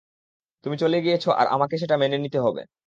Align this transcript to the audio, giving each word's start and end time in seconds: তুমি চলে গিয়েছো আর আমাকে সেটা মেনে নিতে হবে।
তুমি 0.65 0.75
চলে 0.77 0.97
গিয়েছো 1.01 1.29
আর 1.33 1.47
আমাকে 1.51 1.75
সেটা 1.77 1.95
মেনে 1.97 2.17
নিতে 2.17 2.39
হবে। 2.45 2.61